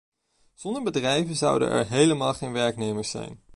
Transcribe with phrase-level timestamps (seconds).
[0.53, 3.39] Zonder bedrijven zouden er helemaal geen werknemers zijn.